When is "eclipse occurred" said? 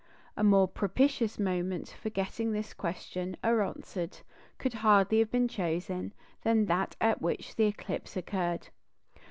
7.65-8.69